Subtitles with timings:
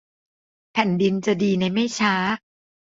[0.71, 2.13] แผ่นดินจะดีในไม่ช้า